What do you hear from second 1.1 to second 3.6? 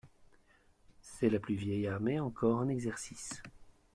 la plus vieille armée encore en exercice.